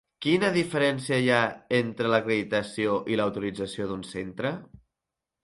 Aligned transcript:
Quina 0.25 0.47
diferència 0.53 1.19
hi 1.25 1.29
ha 1.35 1.41
entre 1.81 2.13
l'acreditació 2.13 2.97
i 3.17 3.21
l'autorització 3.21 3.87
d'un 3.93 4.03
centre? 4.17 4.55